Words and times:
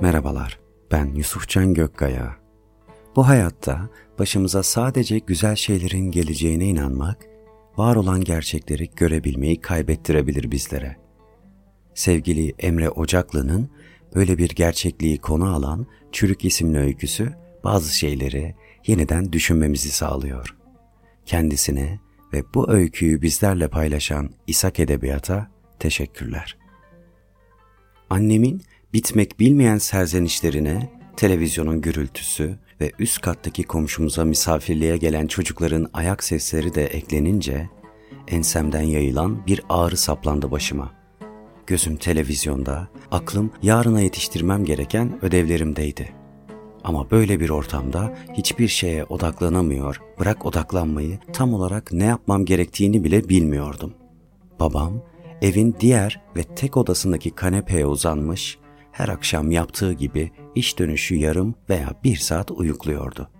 Merhabalar, 0.00 0.60
ben 0.92 1.06
Yusufcan 1.06 1.74
Gökkaya. 1.74 2.36
Bu 3.16 3.28
hayatta 3.28 3.90
başımıza 4.18 4.62
sadece 4.62 5.18
güzel 5.18 5.56
şeylerin 5.56 6.10
geleceğine 6.10 6.64
inanmak, 6.64 7.26
var 7.76 7.96
olan 7.96 8.20
gerçekleri 8.24 8.90
görebilmeyi 8.96 9.60
kaybettirebilir 9.60 10.50
bizlere. 10.50 10.96
Sevgili 11.94 12.54
Emre 12.58 12.90
Ocaklı'nın 12.90 13.70
böyle 14.14 14.38
bir 14.38 14.48
gerçekliği 14.48 15.18
konu 15.18 15.54
alan 15.54 15.86
Çürük 16.12 16.44
isimli 16.44 16.78
öyküsü 16.78 17.32
bazı 17.64 17.96
şeyleri 17.96 18.54
yeniden 18.86 19.32
düşünmemizi 19.32 19.90
sağlıyor. 19.90 20.56
Kendisine 21.26 22.00
ve 22.32 22.42
bu 22.54 22.72
öyküyü 22.72 23.22
bizlerle 23.22 23.68
paylaşan 23.68 24.30
İshak 24.46 24.80
Edebiyat'a 24.80 25.50
teşekkürler. 25.78 26.58
Annemin 28.10 28.62
bitmek 28.92 29.40
bilmeyen 29.40 29.78
serzenişlerine, 29.78 30.90
televizyonun 31.16 31.80
gürültüsü 31.80 32.58
ve 32.80 32.92
üst 32.98 33.20
kattaki 33.20 33.62
komşumuza 33.62 34.24
misafirliğe 34.24 34.96
gelen 34.96 35.26
çocukların 35.26 35.86
ayak 35.92 36.24
sesleri 36.24 36.74
de 36.74 36.86
eklenince 36.86 37.70
ensemden 38.28 38.82
yayılan 38.82 39.46
bir 39.46 39.60
ağrı 39.68 39.96
saplandı 39.96 40.50
başıma. 40.50 40.92
Gözüm 41.66 41.96
televizyonda, 41.96 42.88
aklım 43.10 43.50
yarına 43.62 44.00
yetiştirmem 44.00 44.64
gereken 44.64 45.24
ödevlerimdeydi. 45.24 46.12
Ama 46.84 47.10
böyle 47.10 47.40
bir 47.40 47.50
ortamda 47.50 48.14
hiçbir 48.34 48.68
şeye 48.68 49.04
odaklanamıyor, 49.04 50.00
bırak 50.20 50.46
odaklanmayı 50.46 51.18
tam 51.32 51.54
olarak 51.54 51.92
ne 51.92 52.04
yapmam 52.04 52.44
gerektiğini 52.44 53.04
bile 53.04 53.28
bilmiyordum. 53.28 53.94
Babam 54.60 55.02
evin 55.42 55.76
diğer 55.80 56.20
ve 56.36 56.42
tek 56.42 56.76
odasındaki 56.76 57.30
kanepeye 57.30 57.86
uzanmış, 57.86 58.58
her 58.92 59.08
akşam 59.08 59.50
yaptığı 59.50 59.92
gibi 59.92 60.30
iş 60.54 60.78
dönüşü 60.78 61.14
yarım 61.14 61.54
veya 61.70 61.94
bir 62.04 62.16
saat 62.16 62.50
uyukluyordu. 62.50 63.30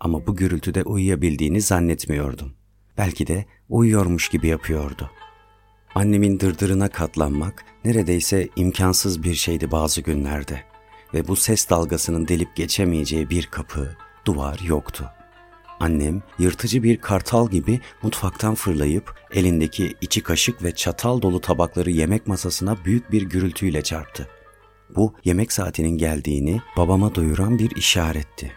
Ama 0.00 0.26
bu 0.26 0.36
gürültüde 0.36 0.82
uyuyabildiğini 0.82 1.60
zannetmiyordum. 1.60 2.52
Belki 2.98 3.26
de 3.26 3.44
uyuyormuş 3.68 4.28
gibi 4.28 4.48
yapıyordu. 4.48 5.10
Annemin 5.94 6.40
dırdırına 6.40 6.88
katlanmak 6.88 7.64
neredeyse 7.84 8.48
imkansız 8.56 9.22
bir 9.22 9.34
şeydi 9.34 9.70
bazı 9.70 10.00
günlerde 10.00 10.62
ve 11.14 11.28
bu 11.28 11.36
ses 11.36 11.70
dalgasının 11.70 12.28
delip 12.28 12.56
geçemeyeceği 12.56 13.30
bir 13.30 13.46
kapı, 13.46 13.96
duvar 14.24 14.60
yoktu. 14.66 15.10
Annem 15.80 16.22
yırtıcı 16.38 16.82
bir 16.82 16.96
kartal 16.96 17.50
gibi 17.50 17.80
mutfaktan 18.02 18.54
fırlayıp 18.54 19.14
elindeki 19.32 19.94
içi 20.00 20.22
kaşık 20.22 20.62
ve 20.62 20.74
çatal 20.74 21.22
dolu 21.22 21.40
tabakları 21.40 21.90
yemek 21.90 22.26
masasına 22.26 22.84
büyük 22.84 23.12
bir 23.12 23.22
gürültüyle 23.22 23.82
çarptı. 23.82 24.28
Bu 24.96 25.14
yemek 25.24 25.52
saatinin 25.52 25.98
geldiğini 25.98 26.60
babama 26.76 27.14
duyuran 27.14 27.58
bir 27.58 27.76
işaretti. 27.76 28.52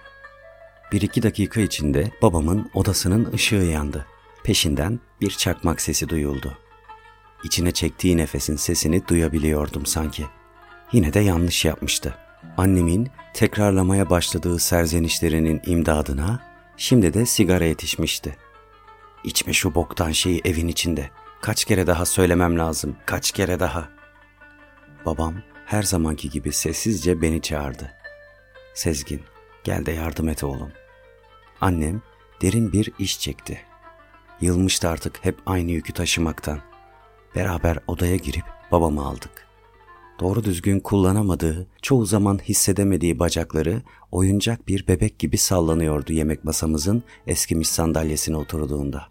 Bir 0.92 1.02
iki 1.02 1.24
dakika 1.24 1.62
içinde 1.62 2.12
babamın 2.22 2.72
odasının 2.74 3.34
ışığı 3.34 3.56
yandı. 3.56 4.06
Peşinden 4.44 5.00
bir 5.22 5.30
çakmak 5.30 5.82
sesi 5.82 6.10
duyuldu. 6.10 6.58
İçine 7.44 7.72
çektiği 7.72 8.18
nefesin 8.18 8.56
sesini 8.56 9.08
duyabiliyordum 9.08 9.86
sanki. 9.86 10.26
Yine 10.92 11.14
de 11.14 11.20
yanlış 11.20 11.66
yapmıştı. 11.66 12.16
Annemin 12.58 13.10
tekrarlamaya 13.34 14.10
başladığı 14.10 14.60
serzenişlerinin 14.60 15.62
imdadına 15.66 16.40
şimdi 16.78 17.14
de 17.14 17.26
sigara 17.26 17.66
yetişmişti. 17.66 18.38
İçme 19.24 19.54
şu 19.54 19.76
boktan 19.76 20.12
şeyi 20.12 20.42
evin 20.46 20.68
içinde. 20.68 21.10
Kaç 21.42 21.66
kere 21.66 21.88
daha 21.88 22.06
söylemem 22.06 22.60
lazım, 22.60 22.96
kaç 23.06 23.32
kere 23.32 23.60
daha. 23.60 23.90
Babam 25.06 25.36
her 25.66 25.84
zamanki 25.84 26.30
gibi 26.30 26.52
sessizce 26.52 27.22
beni 27.22 27.42
çağırdı. 27.42 27.92
Sezgin, 28.74 29.22
gel 29.64 29.86
de 29.86 29.92
yardım 29.92 30.30
et 30.30 30.44
oğlum. 30.44 30.72
Annem 31.62 32.02
derin 32.42 32.74
bir 32.74 32.92
iş 33.00 33.20
çekti. 33.20 33.62
Yılmıştı 34.42 34.90
artık 34.90 35.26
hep 35.26 35.38
aynı 35.46 35.72
yükü 35.72 35.94
taşımaktan. 35.94 36.60
Beraber 37.36 37.78
odaya 37.88 38.16
girip 38.16 38.44
babamı 38.72 39.06
aldık. 39.06 39.48
Doğru 40.20 40.44
düzgün 40.44 40.80
kullanamadığı, 40.80 41.68
çoğu 41.82 42.06
zaman 42.06 42.40
hissedemediği 42.40 43.20
bacakları 43.20 43.82
oyuncak 44.12 44.68
bir 44.68 44.88
bebek 44.88 45.20
gibi 45.20 45.38
sallanıyordu 45.38 46.14
yemek 46.14 46.44
masamızın 46.44 47.04
eskimiş 47.28 47.70
sandalyesine 47.70 48.38
oturduğunda. 48.38 49.08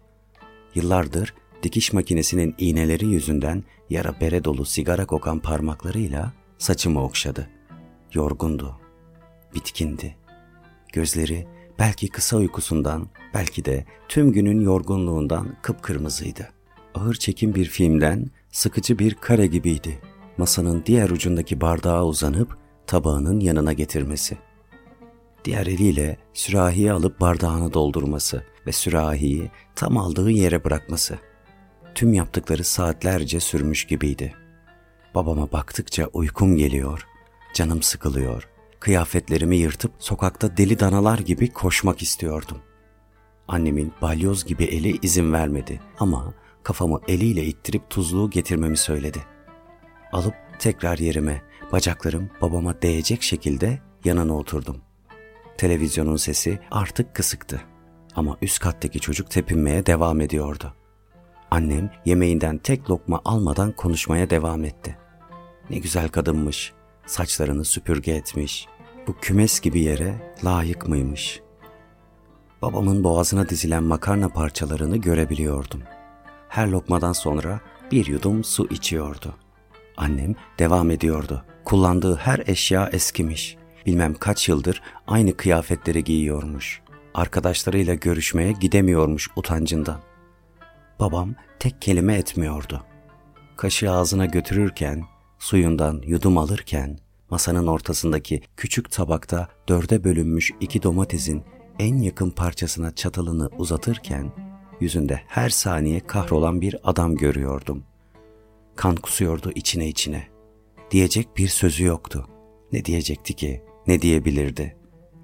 Yıllardır 0.75 1.33
dikiş 1.63 1.93
makinesinin 1.93 2.55
iğneleri 2.57 3.05
yüzünden 3.05 3.63
yara 3.89 4.21
bere 4.21 4.43
dolu 4.43 4.65
sigara 4.65 5.05
kokan 5.05 5.39
parmaklarıyla 5.39 6.33
saçımı 6.63 7.03
okşadı. 7.03 7.49
Yorgundu, 8.13 8.79
bitkindi. 9.55 10.15
Gözleri 10.93 11.47
belki 11.79 12.07
kısa 12.07 12.37
uykusundan, 12.37 13.07
belki 13.33 13.65
de 13.65 13.85
tüm 14.09 14.31
günün 14.31 14.61
yorgunluğundan 14.61 15.55
kıpkırmızıydı. 15.61 16.49
Ağır 16.95 17.13
çekim 17.13 17.55
bir 17.55 17.65
filmden 17.65 18.29
sıkıcı 18.51 18.99
bir 18.99 19.13
kare 19.13 19.47
gibiydi. 19.47 19.99
Masanın 20.37 20.83
diğer 20.85 21.09
ucundaki 21.09 21.61
bardağa 21.61 22.05
uzanıp 22.05 22.57
tabağının 22.87 23.39
yanına 23.39 23.73
getirmesi. 23.73 24.37
Diğer 25.45 25.67
eliyle 25.67 26.17
sürahiyi 26.33 26.91
alıp 26.91 27.21
bardağını 27.21 27.73
doldurması 27.73 28.43
ve 28.67 28.71
sürahiyi 28.71 29.51
tam 29.75 29.97
aldığı 29.97 30.31
yere 30.31 30.63
bırakması. 30.63 31.19
Tüm 31.95 32.13
yaptıkları 32.13 32.63
saatlerce 32.63 33.39
sürmüş 33.39 33.85
gibiydi.'' 33.85 34.42
Babama 35.15 35.51
baktıkça 35.51 36.09
uykum 36.13 36.57
geliyor, 36.57 37.07
canım 37.53 37.81
sıkılıyor. 37.81 38.47
Kıyafetlerimi 38.79 39.55
yırtıp 39.55 39.91
sokakta 39.99 40.57
deli 40.57 40.79
danalar 40.79 41.19
gibi 41.19 41.49
koşmak 41.49 42.01
istiyordum. 42.01 42.57
Annemin 43.47 43.93
balyoz 44.01 44.45
gibi 44.45 44.63
eli 44.63 44.99
izin 45.01 45.33
vermedi 45.33 45.79
ama 45.99 46.33
kafamı 46.63 46.99
eliyle 47.07 47.43
ittirip 47.43 47.89
tuzluğu 47.89 48.29
getirmemi 48.29 48.77
söyledi. 48.77 49.19
Alıp 50.11 50.33
tekrar 50.59 50.97
yerime, 50.97 51.41
bacaklarım 51.71 52.29
babama 52.41 52.81
değecek 52.81 53.23
şekilde 53.23 53.79
yanına 54.03 54.37
oturdum. 54.37 54.77
Televizyonun 55.57 56.15
sesi 56.15 56.59
artık 56.71 57.15
kısıktı 57.15 57.61
ama 58.15 58.37
üst 58.41 58.59
kattaki 58.59 58.99
çocuk 58.99 59.31
tepinmeye 59.31 59.85
devam 59.85 60.21
ediyordu. 60.21 60.73
Annem 61.51 61.91
yemeğinden 62.05 62.57
tek 62.57 62.89
lokma 62.89 63.21
almadan 63.25 63.71
konuşmaya 63.71 64.29
devam 64.29 64.63
etti. 64.63 64.97
Ne 65.69 65.77
güzel 65.77 66.09
kadınmış. 66.09 66.73
Saçlarını 67.05 67.65
süpürge 67.65 68.11
etmiş. 68.11 68.67
Bu 69.07 69.15
kümes 69.21 69.59
gibi 69.59 69.81
yere 69.81 70.35
layık 70.45 70.87
mıymış? 70.87 71.41
Babamın 72.61 73.03
boğazına 73.03 73.49
dizilen 73.49 73.83
makarna 73.83 74.29
parçalarını 74.29 74.97
görebiliyordum. 74.97 75.81
Her 76.49 76.67
lokmadan 76.67 77.13
sonra 77.13 77.59
bir 77.91 78.05
yudum 78.05 78.43
su 78.43 78.67
içiyordu. 78.69 79.35
Annem 79.97 80.35
devam 80.59 80.91
ediyordu. 80.91 81.45
Kullandığı 81.65 82.15
her 82.15 82.43
eşya 82.47 82.89
eskimiş. 82.93 83.57
Bilmem 83.85 84.13
kaç 84.13 84.49
yıldır 84.49 84.81
aynı 85.07 85.37
kıyafetleri 85.37 86.03
giyiyormuş. 86.03 86.81
Arkadaşlarıyla 87.13 87.93
görüşmeye 87.93 88.51
gidemiyormuş 88.51 89.29
utancından. 89.35 89.99
Babam 90.99 91.35
tek 91.59 91.81
kelime 91.81 92.15
etmiyordu. 92.15 92.83
Kaşı 93.57 93.91
ağzına 93.91 94.25
götürürken 94.25 95.03
Suyundan 95.43 96.01
yudum 96.05 96.37
alırken 96.37 96.99
masanın 97.29 97.67
ortasındaki 97.67 98.41
küçük 98.57 98.91
tabakta 98.91 99.47
dörde 99.69 100.03
bölünmüş 100.03 100.51
iki 100.59 100.83
domatesin 100.83 101.43
en 101.79 101.97
yakın 101.97 102.29
parçasına 102.29 102.95
çatalını 102.95 103.49
uzatırken 103.57 104.31
yüzünde 104.79 105.21
her 105.27 105.49
saniye 105.49 105.99
kahrolan 105.99 106.61
bir 106.61 106.75
adam 106.83 107.15
görüyordum. 107.15 107.83
Kan 108.75 108.95
kusuyordu 108.95 109.51
içine 109.55 109.87
içine. 109.87 110.27
Diyecek 110.91 111.37
bir 111.37 111.47
sözü 111.47 111.83
yoktu. 111.83 112.27
Ne 112.71 112.85
diyecekti 112.85 113.33
ki? 113.33 113.63
Ne 113.87 114.01
diyebilirdi? 114.01 114.77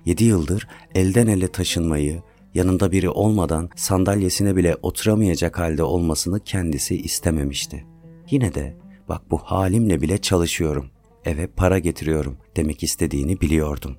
Yedi 0.06 0.24
yıldır 0.24 0.68
elden 0.96 1.28
ele 1.28 1.48
taşınmayı, 1.52 2.24
yanında 2.54 2.92
biri 2.92 3.10
olmadan 3.10 3.70
sandalyesine 3.76 4.56
bile 4.56 4.76
oturamayacak 4.82 5.60
halde 5.60 5.84
olmasını 5.84 6.40
kendisi 6.40 6.98
istememişti. 7.02 7.86
Yine 8.30 8.54
de 8.54 8.89
Bak 9.10 9.32
bu 9.32 9.38
halimle 9.38 10.02
bile 10.02 10.18
çalışıyorum. 10.18 10.90
Eve 11.26 11.48
para 11.48 11.80
getiriyorum 11.80 12.38
demek 12.56 12.84
istediğini 12.84 13.42
biliyordum. 13.42 13.98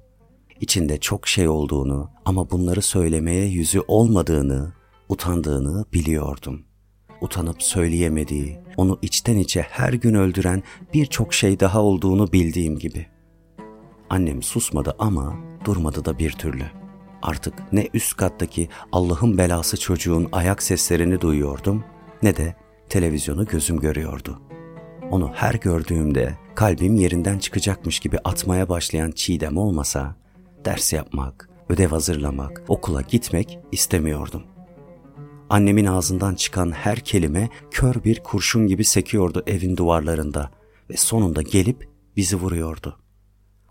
İçinde 0.61 1.01
çok 1.01 1.29
şey 1.29 1.49
olduğunu 1.49 2.11
ama 2.25 2.51
bunları 2.51 2.83
söylemeye 2.83 3.47
yüzü 3.47 3.81
olmadığını, 3.89 4.73
utandığını 5.09 5.85
biliyordum. 5.93 6.63
Utanıp 7.21 7.63
söyleyemediği, 7.63 8.59
onu 8.77 8.99
içten 9.03 9.37
içe 9.37 9.63
her 9.63 9.93
gün 9.93 10.15
öldüren 10.15 10.63
birçok 10.95 11.35
şey 11.35 11.61
daha 11.61 11.83
olduğunu 11.83 12.33
bildiğim 12.33 12.79
gibi. 12.79 13.07
Annem 14.11 14.43
susmadı 14.43 14.97
ama 14.99 15.37
durmadı 15.65 16.05
da 16.05 16.19
bir 16.19 16.33
türlü. 16.33 16.65
Artık 17.23 17.73
ne 17.73 17.89
üst 17.95 18.17
kattaki 18.17 18.69
Allah'ın 18.93 19.39
belası 19.39 19.81
çocuğun 19.81 20.29
ayak 20.33 20.63
seslerini 20.63 21.21
duyuyordum 21.21 21.85
ne 22.23 22.37
de 22.37 22.57
televizyonu 22.89 23.47
gözüm 23.47 23.81
görüyordu.'' 23.81 24.50
Onu 25.11 25.33
her 25.35 25.55
gördüğümde 25.55 26.39
kalbim 26.55 26.97
yerinden 26.97 27.39
çıkacakmış 27.39 28.01
gibi 28.01 28.19
atmaya 28.25 28.69
başlayan 28.69 29.11
Çiğdem 29.11 29.57
olmasa 29.57 30.17
ders 30.65 30.93
yapmak, 30.93 31.49
ödev 31.69 31.89
hazırlamak, 31.89 32.63
okula 32.69 33.03
gitmek 33.03 33.59
istemiyordum. 33.73 34.43
Annemin 35.51 35.87
ağzından 35.87 36.35
çıkan 36.35 36.71
her 36.71 37.01
kelime 37.01 37.49
kör 37.71 38.05
bir 38.05 38.21
kurşun 38.23 38.67
gibi 38.67 38.85
sekiyordu 38.85 39.43
evin 39.47 39.77
duvarlarında 39.77 40.51
ve 40.91 40.97
sonunda 40.97 41.43
gelip 41.43 41.89
bizi 42.17 42.37
vuruyordu. 42.37 42.99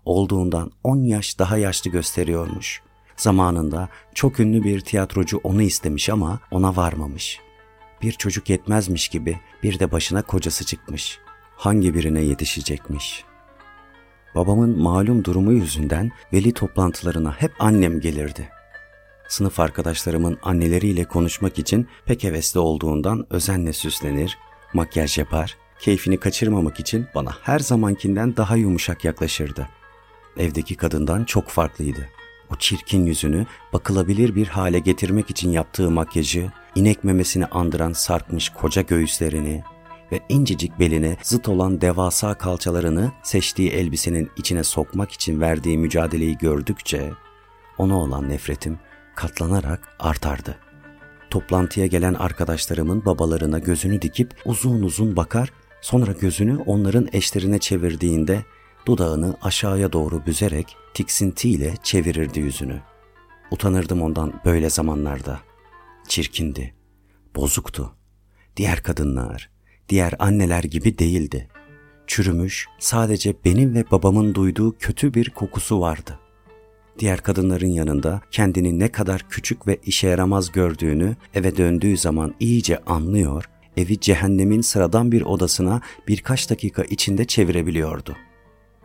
Olduğundan 0.04 0.72
on 0.84 1.02
yaş 1.02 1.38
daha 1.38 1.56
yaşlı 1.56 1.90
gösteriyormuş. 1.90 2.82
Zamanında 3.16 3.88
çok 4.14 4.40
ünlü 4.40 4.64
bir 4.64 4.80
tiyatrocu 4.80 5.40
onu 5.44 5.62
istemiş 5.62 6.08
ama 6.08 6.40
ona 6.50 6.76
varmamış. 6.76 7.40
Bir 8.02 8.12
çocuk 8.12 8.50
yetmezmiş 8.50 9.08
gibi 9.08 9.40
bir 9.62 9.78
de 9.78 9.92
başına 9.92 10.22
kocası 10.22 10.64
çıkmış. 10.64 11.18
Hangi 11.60 11.94
birine 11.94 12.20
yetişecekmiş? 12.20 13.24
Babamın 14.34 14.78
malum 14.78 15.24
durumu 15.24 15.52
yüzünden 15.52 16.10
veli 16.32 16.52
toplantılarına 16.52 17.32
hep 17.32 17.52
annem 17.58 18.00
gelirdi. 18.00 18.48
Sınıf 19.28 19.60
arkadaşlarımın 19.60 20.38
anneleriyle 20.42 21.04
konuşmak 21.04 21.58
için 21.58 21.88
pek 22.06 22.24
hevesli 22.24 22.60
olduğundan 22.60 23.26
özenle 23.30 23.72
süslenir, 23.72 24.38
makyaj 24.72 25.18
yapar, 25.18 25.56
keyfini 25.80 26.20
kaçırmamak 26.20 26.80
için 26.80 27.06
bana 27.14 27.30
her 27.42 27.58
zamankinden 27.58 28.36
daha 28.36 28.56
yumuşak 28.56 29.04
yaklaşırdı. 29.04 29.68
Evdeki 30.36 30.74
kadından 30.74 31.24
çok 31.24 31.48
farklıydı. 31.48 32.08
O 32.52 32.56
çirkin 32.56 33.06
yüzünü 33.06 33.46
bakılabilir 33.72 34.34
bir 34.34 34.46
hale 34.46 34.78
getirmek 34.78 35.30
için 35.30 35.50
yaptığı 35.50 35.90
makyajı, 35.90 36.52
inek 36.74 37.04
memesini 37.04 37.46
andıran 37.46 37.92
sarkmış 37.92 38.48
koca 38.48 38.82
göğüslerini 38.82 39.62
ve 40.12 40.20
incecik 40.28 40.78
beline 40.78 41.16
zıt 41.22 41.48
olan 41.48 41.80
devasa 41.80 42.34
kalçalarını 42.34 43.12
seçtiği 43.22 43.70
elbisenin 43.70 44.30
içine 44.36 44.64
sokmak 44.64 45.12
için 45.12 45.40
verdiği 45.40 45.78
mücadeleyi 45.78 46.38
gördükçe 46.38 47.12
ona 47.78 47.98
olan 47.98 48.28
nefretim 48.28 48.78
katlanarak 49.14 49.88
artardı. 49.98 50.56
Toplantıya 51.30 51.86
gelen 51.86 52.14
arkadaşlarımın 52.14 53.04
babalarına 53.04 53.58
gözünü 53.58 54.02
dikip 54.02 54.34
uzun 54.44 54.82
uzun 54.82 55.16
bakar, 55.16 55.52
sonra 55.80 56.12
gözünü 56.12 56.56
onların 56.56 57.08
eşlerine 57.12 57.58
çevirdiğinde 57.58 58.44
dudağını 58.86 59.36
aşağıya 59.42 59.92
doğru 59.92 60.26
büzerek 60.26 60.76
tiksintiyle 60.94 61.74
çevirirdi 61.82 62.40
yüzünü. 62.40 62.80
Utanırdım 63.50 64.02
ondan 64.02 64.40
böyle 64.44 64.70
zamanlarda. 64.70 65.40
Çirkindi, 66.08 66.74
bozuktu. 67.36 67.94
Diğer 68.56 68.82
kadınlar, 68.82 69.50
diğer 69.90 70.14
anneler 70.18 70.64
gibi 70.64 70.98
değildi. 70.98 71.48
Çürümüş, 72.06 72.66
sadece 72.78 73.34
benim 73.44 73.74
ve 73.74 73.84
babamın 73.90 74.34
duyduğu 74.34 74.76
kötü 74.78 75.14
bir 75.14 75.30
kokusu 75.30 75.80
vardı. 75.80 76.18
Diğer 76.98 77.20
kadınların 77.20 77.70
yanında 77.70 78.20
kendini 78.30 78.78
ne 78.78 78.88
kadar 78.88 79.26
küçük 79.30 79.66
ve 79.66 79.78
işe 79.84 80.08
yaramaz 80.08 80.52
gördüğünü 80.52 81.16
eve 81.34 81.56
döndüğü 81.56 81.96
zaman 81.96 82.34
iyice 82.40 82.78
anlıyor, 82.78 83.44
evi 83.76 84.00
cehennemin 84.00 84.60
sıradan 84.60 85.12
bir 85.12 85.22
odasına 85.22 85.80
birkaç 86.08 86.50
dakika 86.50 86.82
içinde 86.82 87.24
çevirebiliyordu. 87.24 88.16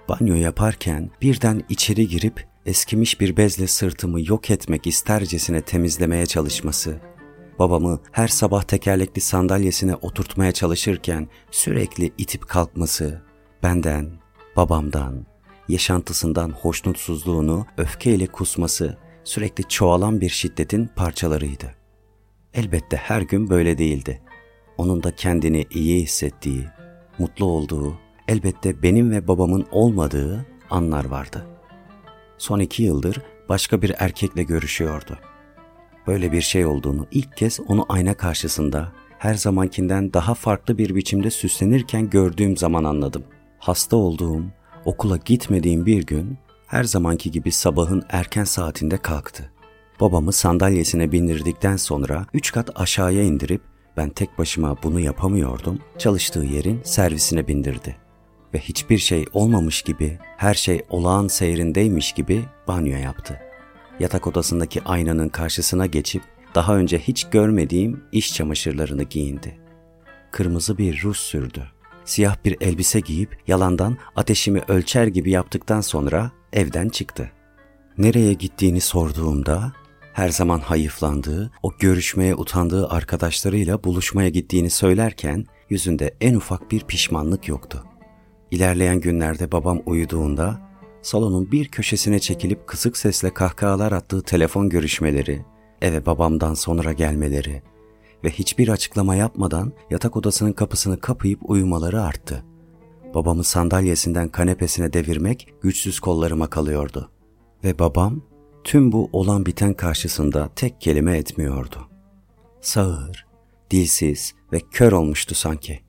Banyo 0.09 0.35
yaparken 0.35 1.09
birden 1.21 1.63
içeri 1.69 2.07
girip 2.07 2.47
eskimiş 2.65 3.21
bir 3.21 3.37
bezle 3.37 3.67
sırtımı 3.67 4.27
yok 4.27 4.51
etmek 4.51 4.87
istercesine 4.87 5.61
temizlemeye 5.61 6.25
çalışması, 6.25 6.99
babamı 7.59 7.99
her 8.11 8.27
sabah 8.27 8.63
tekerlekli 8.63 9.21
sandalyesine 9.21 9.95
oturtmaya 9.95 10.51
çalışırken 10.51 11.27
sürekli 11.51 12.11
itip 12.17 12.47
kalkması, 12.47 13.21
benden, 13.63 14.11
babamdan, 14.55 15.25
yaşantısından 15.69 16.49
hoşnutsuzluğunu 16.49 17.65
öfkeyle 17.77 18.27
kusması 18.27 18.97
sürekli 19.23 19.63
çoğalan 19.63 20.21
bir 20.21 20.29
şiddetin 20.29 20.89
parçalarıydı. 20.95 21.75
Elbette 22.53 22.97
her 22.97 23.21
gün 23.21 23.49
böyle 23.49 23.77
değildi. 23.77 24.21
Onun 24.77 25.03
da 25.03 25.15
kendini 25.15 25.65
iyi 25.69 26.03
hissettiği, 26.03 26.65
mutlu 27.19 27.45
olduğu, 27.45 27.99
elbette 28.27 28.83
benim 28.83 29.11
ve 29.11 29.27
babamın 29.27 29.65
olmadığı 29.71 30.45
anlar 30.69 31.05
vardı. 31.05 31.45
Son 32.37 32.59
iki 32.59 32.83
yıldır 32.83 33.21
başka 33.49 33.81
bir 33.81 33.95
erkekle 33.97 34.43
görüşüyordu. 34.43 35.19
Böyle 36.07 36.31
bir 36.31 36.41
şey 36.41 36.65
olduğunu 36.65 37.07
ilk 37.11 37.37
kez 37.37 37.59
onu 37.67 37.85
ayna 37.89 38.13
karşısında 38.13 38.91
her 39.17 39.33
zamankinden 39.33 40.13
daha 40.13 40.33
farklı 40.33 40.77
bir 40.77 40.95
biçimde 40.95 41.29
süslenirken 41.29 42.09
gördüğüm 42.09 42.57
zaman 42.57 42.83
anladım. 42.83 43.23
Hasta 43.59 43.95
olduğum, 43.95 44.43
okula 44.85 45.17
gitmediğim 45.17 45.85
bir 45.85 46.05
gün 46.05 46.37
her 46.67 46.83
zamanki 46.83 47.31
gibi 47.31 47.51
sabahın 47.51 48.03
erken 48.09 48.43
saatinde 48.43 48.97
kalktı. 48.97 49.51
Babamı 49.99 50.31
sandalyesine 50.31 51.11
bindirdikten 51.11 51.75
sonra 51.75 52.25
üç 52.33 52.51
kat 52.51 52.69
aşağıya 52.75 53.23
indirip 53.23 53.61
ben 53.97 54.09
tek 54.09 54.37
başıma 54.37 54.77
bunu 54.83 54.99
yapamıyordum, 54.99 55.79
çalıştığı 55.97 56.43
yerin 56.43 56.81
servisine 56.83 57.47
bindirdi. 57.47 57.95
Ve 58.53 58.59
hiçbir 58.59 58.97
şey 58.97 59.25
olmamış 59.33 59.81
gibi, 59.81 60.17
her 60.37 60.53
şey 60.53 60.81
olağan 60.89 61.27
seyrindeymiş 61.27 62.11
gibi 62.11 62.43
banyo 62.67 62.97
yaptı. 62.97 63.44
Yatak 64.00 64.27
odasındaki 64.27 64.83
aynanın 64.83 65.30
karşısına 65.30 65.86
geçip 65.86 66.24
daha 66.56 66.75
önce 66.75 67.00
hiç 67.00 67.24
görmediğim 67.24 68.03
iş 68.12 68.33
çamaşırlarını 68.33 69.03
giyindi. 69.03 69.59
Kırmızı 70.31 70.77
bir 70.77 71.03
ruj 71.03 71.18
sürdü 71.18 71.75
siyah 72.06 72.36
bir 72.45 72.57
elbise 72.62 73.00
giyip 73.00 73.38
yalandan 73.47 73.97
ateşimi 74.15 74.62
ölçer 74.68 75.07
gibi 75.07 75.31
yaptıktan 75.31 75.81
sonra 75.81 76.31
evden 76.53 76.89
çıktı. 76.89 77.31
Nereye 77.97 78.33
gittiğini 78.33 78.81
sorduğumda 78.81 79.74
her 80.13 80.30
zaman 80.30 80.59
hayıflandığı, 80.59 81.51
o 81.63 81.71
görüşmeye 81.80 82.36
utandığı 82.36 82.88
arkadaşlarıyla 82.88 83.83
buluşmaya 83.83 84.30
gittiğini 84.30 84.69
söylerken 84.69 85.45
yüzünde 85.69 86.15
en 86.21 86.36
ufak 86.36 86.71
bir 86.71 86.81
pişmanlık 86.81 87.48
yoktu. 87.48 87.83
İlerleyen 88.51 89.00
günlerde 89.00 89.51
babam 89.51 89.81
uyuduğunda 89.86 90.64
salonun 91.05 91.51
bir 91.51 91.67
köşesine 91.67 92.19
çekilip 92.19 92.67
kısık 92.67 92.97
sesle 92.97 93.33
kahkahalar 93.33 93.91
attığı 93.91 94.21
telefon 94.21 94.69
görüşmeleri, 94.69 95.45
eve 95.81 96.05
babamdan 96.05 96.53
sonra 96.53 96.93
gelmeleri, 96.93 97.63
ve 98.23 98.29
hiçbir 98.29 98.67
açıklama 98.67 99.15
yapmadan 99.15 99.73
yatak 99.89 100.17
odasının 100.17 100.53
kapısını 100.53 100.99
kapayıp 100.99 101.39
uyumaları 101.50 102.01
arttı. 102.01 102.45
Babamı 103.13 103.43
sandalyesinden 103.43 104.29
kanepesine 104.29 104.93
devirmek 104.93 105.53
güçsüz 105.62 106.00
kollarıma 106.00 106.50
kalıyordu. 106.50 107.12
Ve 107.63 107.79
babam 107.79 108.21
tüm 108.63 108.91
bu 108.91 109.09
olan 109.13 109.45
biten 109.45 109.74
karşısında 109.74 110.50
tek 110.55 110.81
kelime 110.81 111.17
etmiyordu. 111.17 111.88
Sağır, 112.62 113.25
dilsiz 113.71 114.33
ve 114.53 114.59
kör 114.71 114.91
olmuştu 114.91 115.35
sanki. 115.35 115.79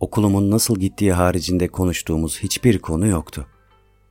Okulumun 0.00 0.50
nasıl 0.50 0.78
gittiği 0.78 1.12
haricinde 1.12 1.68
konuştuğumuz 1.68 2.38
hiçbir 2.42 2.78
konu 2.78 3.06
yoktu. 3.06 3.46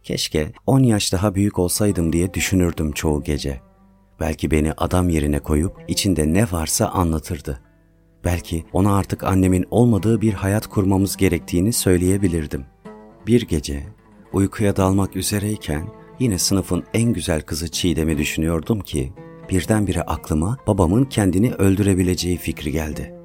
Keşke 0.09 0.51
on 0.65 0.83
yaş 0.83 1.13
daha 1.13 1.35
büyük 1.35 1.59
olsaydım 1.59 2.13
diye 2.13 2.33
düşünürdüm 2.33 2.91
çoğu 2.91 3.23
gece.'' 3.23 3.61
Belki 4.19 4.51
beni 4.51 4.73
adam 4.73 5.09
yerine 5.09 5.39
koyup 5.39 5.77
içinde 5.87 6.33
ne 6.33 6.51
varsa 6.51 6.87
anlatırdı. 6.87 7.61
Belki 8.23 8.65
ona 8.73 8.97
artık 8.97 9.23
annemin 9.23 9.65
olmadığı 9.71 10.21
bir 10.21 10.33
hayat 10.33 10.67
kurmamız 10.67 11.17
gerektiğini 11.17 11.73
söyleyebilirdim. 11.73 12.65
Bir 13.27 13.41
gece 13.41 13.83
uykuya 14.33 14.75
dalmak 14.75 15.15
üzereyken 15.15 15.87
yine 16.19 16.37
sınıfın 16.37 16.83
en 16.93 17.13
güzel 17.13 17.41
kızı 17.41 17.71
Çiğdem'i 17.71 18.17
düşünüyordum 18.17 18.79
ki 18.79 19.13
birdenbire 19.49 20.01
aklıma 20.01 20.57
babamın 20.67 21.05
kendini 21.05 21.53
öldürebileceği 21.53 22.37
fikri 22.37 22.71
geldi. 22.71 23.15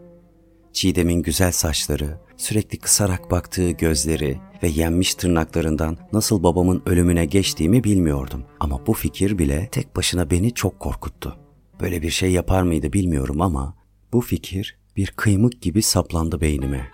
Çiğdem'in 0.72 1.22
güzel 1.22 1.52
saçları, 1.52 2.20
sürekli 2.36 2.78
kısarak 2.78 3.30
baktığı 3.30 3.70
gözleri 3.70 4.38
ve 4.64 4.68
yenmiş 4.68 5.14
tırnaklarından 5.14 5.96
nasıl 6.12 6.42
babamın 6.42 6.82
ölümüne 6.86 7.24
geçtiğimi 7.24 7.84
bilmiyordum. 7.84 8.44
Ama 8.60 8.86
bu 8.86 8.92
fikir 8.92 9.38
bile 9.38 9.68
tek 9.72 9.96
başına 9.96 10.30
beni 10.30 10.54
çok 10.54 10.80
korkuttu. 10.80 11.36
Böyle 11.80 12.02
bir 12.02 12.10
şey 12.10 12.32
yapar 12.32 12.62
mıydı 12.62 12.92
bilmiyorum 12.92 13.40
ama 13.40 13.74
bu 14.12 14.20
fikir 14.20 14.76
bir 14.96 15.06
kıymık 15.06 15.62
gibi 15.62 15.82
saplandı 15.82 16.40
beynime. 16.40 16.90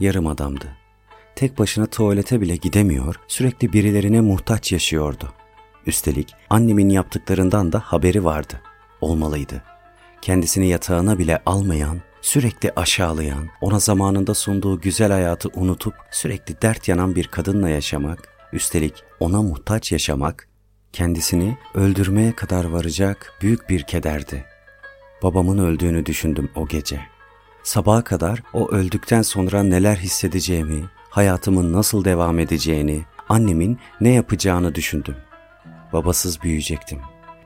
Yarım 0.00 0.26
adamdı. 0.26 0.76
Tek 1.36 1.58
başına 1.58 1.86
tuvalete 1.86 2.40
bile 2.40 2.56
gidemiyor, 2.56 3.14
sürekli 3.28 3.72
birilerine 3.72 4.20
muhtaç 4.20 4.72
yaşıyordu. 4.72 5.32
Üstelik 5.86 6.34
annemin 6.50 6.88
yaptıklarından 6.88 7.72
da 7.72 7.78
haberi 7.78 8.24
vardı. 8.24 8.60
Olmalıydı. 9.00 9.62
Kendisini 10.22 10.68
yatağına 10.68 11.18
bile 11.18 11.42
almayan 11.46 12.00
sürekli 12.22 12.72
aşağılayan, 12.76 13.48
ona 13.60 13.78
zamanında 13.78 14.34
sunduğu 14.34 14.80
güzel 14.80 15.12
hayatı 15.12 15.48
unutup 15.54 15.94
sürekli 16.10 16.62
dert 16.62 16.88
yanan 16.88 17.14
bir 17.14 17.26
kadınla 17.26 17.68
yaşamak, 17.68 18.28
üstelik 18.52 19.04
ona 19.20 19.42
muhtaç 19.42 19.92
yaşamak, 19.92 20.48
kendisini 20.92 21.58
öldürmeye 21.74 22.32
kadar 22.32 22.64
varacak 22.64 23.32
büyük 23.42 23.68
bir 23.68 23.82
kederdi. 23.82 24.44
Babamın 25.22 25.58
öldüğünü 25.58 26.06
düşündüm 26.06 26.50
o 26.54 26.68
gece. 26.68 27.00
Sabaha 27.62 28.04
kadar 28.04 28.42
o 28.52 28.70
öldükten 28.70 29.22
sonra 29.22 29.62
neler 29.62 29.96
hissedeceğimi, 29.96 30.84
hayatımın 31.10 31.72
nasıl 31.72 32.04
devam 32.04 32.38
edeceğini, 32.38 33.04
annemin 33.28 33.78
ne 34.00 34.08
yapacağını 34.08 34.74
düşündüm. 34.74 35.16
Babasız 35.92 36.42
büyüyecektim. 36.42 36.98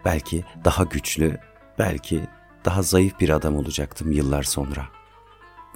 Belki 0.05 0.45
daha 0.65 0.85
güçlü, 0.85 1.39
belki 1.79 2.21
daha 2.65 2.83
zayıf 2.83 3.21
bir 3.21 3.29
adam 3.29 3.57
olacaktım 3.57 4.13
yıllar 4.13 4.43
sonra. 4.43 4.89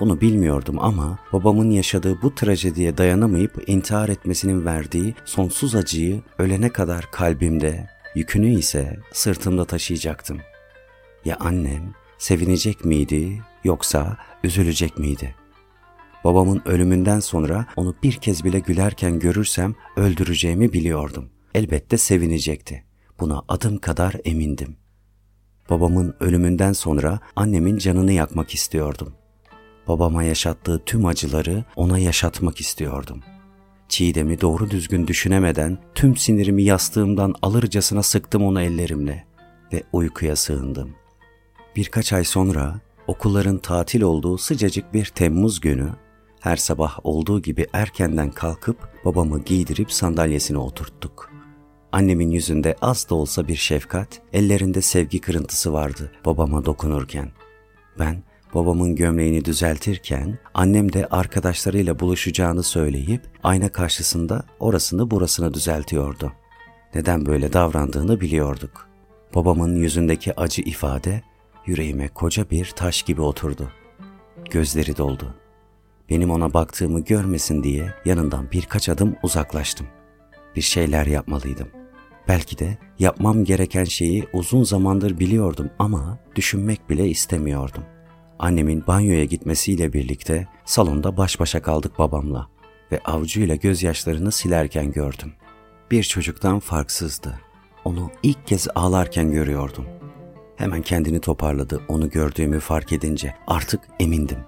Bunu 0.01 0.21
bilmiyordum 0.21 0.79
ama 0.79 1.19
babamın 1.33 1.71
yaşadığı 1.71 2.23
bu 2.23 2.35
trajediye 2.35 2.99
dayanamayıp 2.99 3.63
intihar 3.67 4.09
etmesinin 4.09 4.65
verdiği 4.65 5.15
sonsuz 5.25 5.75
acıyı 5.75 6.23
ölene 6.39 6.69
kadar 6.69 7.11
kalbimde, 7.11 7.89
yükünü 8.15 8.59
ise 8.59 8.99
sırtımda 9.13 9.65
taşıyacaktım. 9.65 10.41
Ya 11.25 11.37
annem 11.41 11.95
sevinecek 12.19 12.85
miydi 12.85 13.43
yoksa 13.65 14.17
üzülecek 14.45 14.99
miydi? 14.99 15.35
Babamın 16.25 16.63
ölümünden 16.65 17.21
sonra 17.21 17.67
onu 17.77 17.95
bir 18.03 18.13
kez 18.13 18.45
bile 18.45 18.59
gülerken 18.59 19.19
görürsem 19.19 19.75
öldüreceğimi 19.97 20.73
biliyordum. 20.73 21.31
Elbette 21.55 21.99
sevinecekti. 21.99 22.85
Buna 23.21 23.43
adım 23.49 23.79
kadar 23.79 24.15
emindim. 24.25 24.77
Babamın 25.71 26.15
ölümünden 26.21 26.73
sonra 26.73 27.21
annemin 27.37 27.79
canını 27.79 28.13
yakmak 28.13 28.55
istiyordum. 28.55 29.13
Babama 29.89 30.23
yaşattığı 30.23 30.83
tüm 30.87 31.07
acıları 31.07 31.65
ona 31.77 31.99
yaşatmak 31.99 32.61
istiyordum. 32.61 33.23
Çiğdem'i 33.89 34.41
doğru 34.41 34.71
düzgün 34.71 35.07
düşünemeden 35.07 35.79
tüm 35.95 36.17
sinirimi 36.17 36.63
yastığımdan 36.63 37.35
alırcasına 37.43 38.03
sıktım 38.03 38.45
onu 38.45 38.63
ellerimle 38.63 39.25
ve 39.73 39.83
uykuya 39.93 40.37
sığındım. 40.37 40.95
Birkaç 41.77 42.13
ay 42.13 42.25
sonra 42.25 42.81
okulların 43.07 43.59
tatil 43.59 44.03
olduğu 44.03 44.39
sıcacık 44.39 44.95
bir 44.95 45.05
Temmuz 45.05 45.61
günü 45.61 45.91
her 46.41 46.57
sabah 46.57 46.99
olduğu 47.05 47.43
gibi 47.43 47.67
erkenden 47.73 48.31
kalkıp 48.31 49.05
babamı 49.05 49.43
giydirip 49.45 49.93
sandalyesine 49.93 50.59
oturttuk. 50.59 51.28
Annemin 51.93 52.31
yüzünde 52.31 52.77
az 52.81 53.11
da 53.11 53.15
olsa 53.15 53.49
bir 53.49 53.57
şefkat, 53.57 54.23
ellerinde 54.33 54.83
sevgi 54.83 55.21
kırıntısı 55.21 55.73
vardı 55.73 56.13
babama 56.25 56.65
dokunurken. 56.65 57.31
Ben 57.99 58.23
babamın 58.55 58.97
gömleğini 58.97 59.45
düzeltirken 59.45 60.39
annem 60.55 60.93
de 60.93 61.07
arkadaşlarıyla 61.07 61.99
buluşacağını 62.01 62.63
söyleyip 62.63 63.23
ayna 63.43 63.69
karşısında 63.69 64.45
orasını 64.61 65.11
burasını 65.11 65.55
düzeltiyordu. 65.55 66.33
Neden 66.95 67.27
böyle 67.27 67.53
davrandığını 67.53 68.21
biliyorduk. 68.21 68.89
Babamın 69.35 69.77
yüzündeki 69.77 70.41
acı 70.41 70.63
ifade 70.63 71.23
yüreğime 71.67 72.09
koca 72.09 72.51
bir 72.51 72.73
taş 72.77 73.03
gibi 73.03 73.21
oturdu. 73.21 73.73
Gözleri 74.51 74.97
doldu. 74.97 75.35
Benim 76.11 76.31
ona 76.31 76.55
baktığımı 76.55 77.01
görmesin 77.01 77.63
diye 77.63 77.95
yanından 78.05 78.51
birkaç 78.53 78.89
adım 78.89 79.17
uzaklaştım. 79.23 79.87
Bir 80.57 80.63
şeyler 80.63 81.07
yapmalıydım. 81.07 81.78
Belki 82.29 82.59
de 82.59 82.79
yapmam 82.99 83.45
gereken 83.45 83.85
şeyi 83.85 84.29
uzun 84.33 84.65
zamandır 84.65 85.19
biliyordum 85.19 85.71
ama 85.79 86.19
düşünmek 86.37 86.91
bile 86.91 87.09
istemiyordum. 87.09 87.85
Annemin 88.39 88.87
banyoya 88.87 89.25
gitmesiyle 89.25 89.93
birlikte 89.93 90.49
salonda 90.65 91.17
baş 91.17 91.41
başa 91.41 91.63
kaldık 91.63 91.99
babamla 91.99 92.49
ve 92.93 93.01
avcuyla 93.05 93.55
gözyaşlarını 93.55 94.33
silerken 94.33 94.93
gördüm. 94.93 95.33
Bir 95.91 96.03
çocuktan 96.03 96.59
farksızdı. 96.59 97.41
Onu 97.85 98.11
ilk 98.23 98.47
kez 98.47 98.69
ağlarken 98.75 99.33
görüyordum. 99.33 99.87
Hemen 100.57 100.83
kendini 100.83 101.21
toparladı 101.21 101.83
onu 101.89 102.11
gördüğümü 102.11 102.61
fark 102.61 102.93
edince. 102.93 103.35
Artık 103.47 103.81
emindim. 104.01 104.39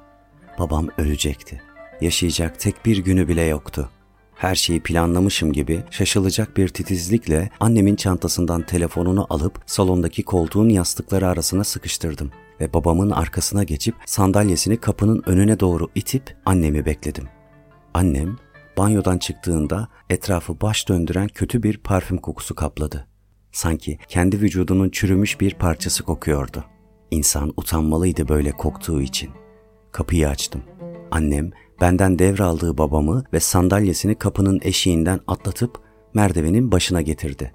Babam 0.59 0.89
ölecekti. 0.99 1.63
Yaşayacak 2.01 2.61
tek 2.61 2.87
bir 2.87 2.99
günü 2.99 3.29
bile 3.29 3.43
yoktu. 3.43 3.91
Her 4.41 4.55
şeyi 4.55 4.81
planlamışım 4.81 5.53
gibi 5.53 5.83
şaşılacak 5.91 6.57
bir 6.57 6.69
titizlikle 6.69 7.51
annemin 7.61 7.97
çantasından 7.97 8.63
telefonunu 8.63 9.27
alıp 9.31 9.63
salondaki 9.67 10.23
koltuğun 10.23 10.69
yastıkları 10.69 11.29
arasına 11.29 11.65
sıkıştırdım 11.65 12.31
ve 12.61 12.75
babamın 12.75 13.11
arkasına 13.11 13.65
geçip 13.65 13.95
sandalyesini 14.07 14.77
kapının 14.77 15.23
önüne 15.27 15.61
doğru 15.61 15.89
itip 15.95 16.37
annemi 16.47 16.87
bekledim. 16.87 17.29
Annem 17.95 18.37
banyodan 18.79 19.19
çıktığında 19.19 19.89
etrafı 20.11 20.61
baş 20.61 20.89
döndüren 20.89 21.29
kötü 21.29 21.63
bir 21.63 21.79
parfüm 21.79 22.19
kokusu 22.19 22.55
kapladı. 22.55 23.07
Sanki 23.53 23.99
kendi 24.09 24.41
vücudunun 24.41 24.91
çürümüş 24.91 25.41
bir 25.41 25.55
parçası 25.55 26.05
kokuyordu. 26.05 26.65
İnsan 27.11 27.53
utanmalıydı 27.57 28.29
böyle 28.29 28.51
koktuğu 28.51 29.03
için. 29.03 29.31
Kapıyı 29.93 30.29
açtım. 30.29 30.63
Annem 31.11 31.51
benden 31.81 32.19
devraldığı 32.19 32.79
babamı 32.79 33.25
ve 33.33 33.41
sandalyesini 33.41 34.15
kapının 34.15 34.61
eşiğinden 34.63 35.21
atlatıp 35.27 35.81
merdivenin 36.15 36.73
başına 36.73 37.03
getirdi. 37.03 37.53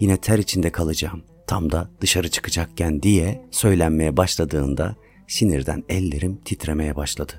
Yine 0.00 0.16
ter 0.16 0.38
içinde 0.38 0.70
kalacağım, 0.70 1.22
tam 1.46 1.72
da 1.72 1.90
dışarı 2.00 2.28
çıkacakken 2.28 3.02
diye 3.02 3.44
söylenmeye 3.50 4.16
başladığında 4.16 4.96
sinirden 5.28 5.84
ellerim 5.88 6.36
titremeye 6.44 6.96
başladı. 6.96 7.32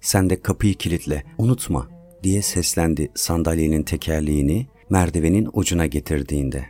Sen 0.00 0.30
de 0.30 0.42
kapıyı 0.42 0.74
kilitle, 0.74 1.24
unutma 1.38 1.88
diye 2.22 2.42
seslendi 2.42 3.10
sandalyenin 3.14 3.82
tekerleğini 3.82 4.66
merdivenin 4.90 5.48
ucuna 5.52 5.86
getirdiğinde. 5.86 6.66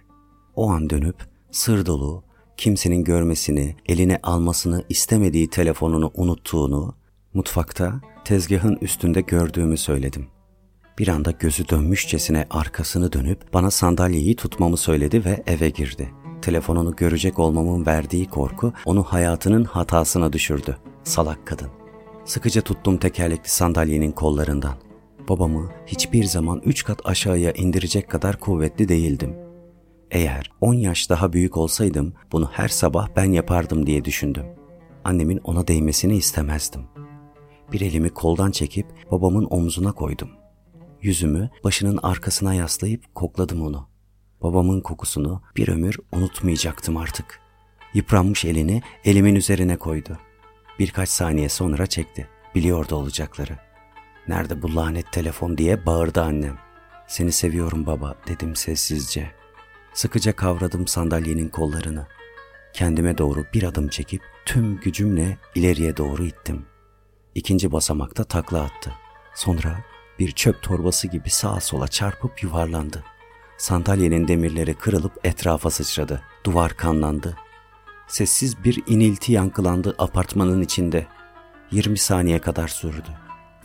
O 0.56 0.70
an 0.70 0.90
dönüp 0.90 1.16
sır 1.50 1.86
dolu, 1.86 2.24
kimsenin 2.56 3.04
görmesini, 3.04 3.76
eline 3.86 4.18
almasını 4.22 4.84
istemediği 4.88 5.50
telefonunu 5.50 6.10
unuttuğunu, 6.14 6.94
mutfakta 7.34 8.00
tezgahın 8.24 8.78
üstünde 8.80 9.20
gördüğümü 9.20 9.76
söyledim. 9.76 10.26
Bir 10.98 11.08
anda 11.08 11.30
gözü 11.30 11.68
dönmüşçesine 11.68 12.46
arkasını 12.50 13.12
dönüp 13.12 13.54
bana 13.54 13.70
sandalyeyi 13.70 14.36
tutmamı 14.36 14.76
söyledi 14.76 15.24
ve 15.24 15.42
eve 15.46 15.68
girdi. 15.68 16.10
Telefonunu 16.42 16.96
görecek 16.96 17.38
olmamın 17.38 17.86
verdiği 17.86 18.26
korku 18.28 18.72
onu 18.84 19.02
hayatının 19.02 19.64
hatasına 19.64 20.32
düşürdü. 20.32 20.76
Salak 21.04 21.46
kadın. 21.46 21.68
Sıkıca 22.24 22.62
tuttum 22.62 22.96
tekerlekli 22.96 23.50
sandalyenin 23.50 24.12
kollarından. 24.12 24.74
Babamı 25.28 25.70
hiçbir 25.86 26.24
zaman 26.24 26.62
üç 26.64 26.84
kat 26.84 27.00
aşağıya 27.04 27.52
indirecek 27.52 28.10
kadar 28.10 28.40
kuvvetli 28.40 28.88
değildim. 28.88 29.36
Eğer 30.10 30.50
on 30.60 30.74
yaş 30.74 31.10
daha 31.10 31.32
büyük 31.32 31.56
olsaydım 31.56 32.14
bunu 32.32 32.50
her 32.52 32.68
sabah 32.68 33.08
ben 33.16 33.32
yapardım 33.32 33.86
diye 33.86 34.04
düşündüm. 34.04 34.44
Annemin 35.04 35.40
ona 35.44 35.68
değmesini 35.68 36.16
istemezdim.'' 36.16 37.07
Bir 37.72 37.80
elimi 37.80 38.10
koldan 38.10 38.50
çekip 38.50 38.86
babamın 39.10 39.46
omzuna 39.50 39.92
koydum. 39.92 40.30
Yüzümü 41.02 41.50
başının 41.64 41.98
arkasına 42.02 42.54
yaslayıp 42.54 43.14
kokladım 43.14 43.62
onu. 43.62 43.88
Babamın 44.42 44.80
kokusunu 44.80 45.42
bir 45.56 45.68
ömür 45.68 45.98
unutmayacaktım 46.12 46.96
artık. 46.96 47.40
Yıpranmış 47.94 48.44
elini 48.44 48.82
elimin 49.04 49.34
üzerine 49.34 49.76
koydu. 49.76 50.18
Birkaç 50.78 51.08
saniye 51.08 51.48
sonra 51.48 51.86
çekti. 51.86 52.28
Biliyordu 52.54 52.94
olacakları. 52.94 53.58
Nerede 54.28 54.62
bu 54.62 54.76
lanet 54.76 55.12
telefon 55.12 55.58
diye 55.58 55.86
bağırdı 55.86 56.22
annem. 56.22 56.58
Seni 57.06 57.32
seviyorum 57.32 57.86
baba 57.86 58.14
dedim 58.28 58.56
sessizce. 58.56 59.30
Sıkıca 59.92 60.36
kavradım 60.36 60.86
sandalyenin 60.86 61.48
kollarını. 61.48 62.06
Kendime 62.72 63.18
doğru 63.18 63.44
bir 63.54 63.62
adım 63.62 63.88
çekip 63.88 64.22
tüm 64.46 64.80
gücümle 64.80 65.38
ileriye 65.54 65.96
doğru 65.96 66.24
ittim.'' 66.24 66.77
İkinci 67.38 67.72
basamakta 67.72 68.24
takla 68.24 68.60
attı. 68.62 68.92
Sonra 69.34 69.84
bir 70.18 70.30
çöp 70.30 70.62
torbası 70.62 71.08
gibi 71.08 71.30
sağa 71.30 71.60
sola 71.60 71.88
çarpıp 71.88 72.42
yuvarlandı. 72.42 73.04
Sandalyenin 73.58 74.28
demirleri 74.28 74.74
kırılıp 74.74 75.12
etrafa 75.24 75.70
sıçradı. 75.70 76.22
Duvar 76.44 76.76
kanlandı. 76.76 77.36
Sessiz 78.08 78.64
bir 78.64 78.82
inilti 78.86 79.32
yankılandı 79.32 79.94
apartmanın 79.98 80.62
içinde. 80.62 81.06
20 81.70 81.98
saniye 81.98 82.38
kadar 82.38 82.68
sürdü. 82.68 83.08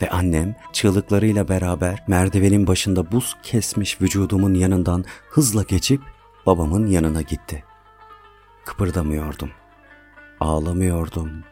Ve 0.02 0.10
annem 0.10 0.56
çığlıklarıyla 0.72 1.48
beraber 1.48 2.04
merdivenin 2.08 2.66
başında 2.66 3.12
buz 3.12 3.36
kesmiş 3.42 4.00
vücudumun 4.00 4.54
yanından 4.54 5.04
hızla 5.28 5.62
geçip 5.62 6.02
babamın 6.46 6.86
yanına 6.86 7.22
gitti. 7.22 7.64
Kıpırdamıyordum. 8.64 9.50
Ağlamıyordum. 10.40 11.44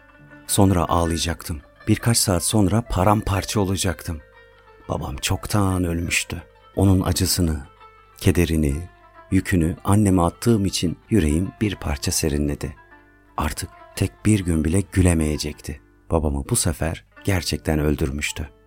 Sonra 0.46 0.88
ağlayacaktım. 0.88 1.60
Birkaç 1.88 2.16
saat 2.16 2.44
sonra 2.44 2.82
paramparça 2.82 3.60
olacaktım. 3.60 4.20
Babam 4.88 5.16
çoktan 5.16 5.84
ölmüştü. 5.84 6.42
Onun 6.76 7.02
acısını, 7.02 7.66
kederini, 8.18 8.88
yükünü 9.30 9.76
anneme 9.84 10.22
attığım 10.22 10.66
için 10.66 10.98
yüreğim 11.10 11.48
bir 11.60 11.74
parça 11.74 12.10
serinledi. 12.10 12.76
Artık 13.36 13.70
tek 13.96 14.26
bir 14.26 14.40
gün 14.40 14.64
bile 14.64 14.80
gülemeyecekti. 14.92 15.80
Babamı 16.10 16.44
bu 16.50 16.56
sefer 16.56 17.04
gerçekten 17.24 17.78
öldürmüştü.'' 17.78 18.61